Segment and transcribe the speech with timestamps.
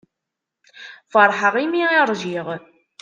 [1.11, 2.47] Feṛḥeɣ imi i ṛjiɣ.